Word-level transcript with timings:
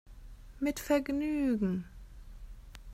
Mit 0.59 0.79
Vergnügen! 0.79 1.85